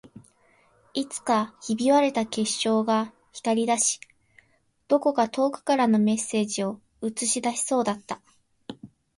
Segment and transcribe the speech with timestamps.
[0.95, 3.99] いつかひび割れた液晶が光り出し、
[4.87, 8.19] どこか遠くからのメッセージを映し出しそうだった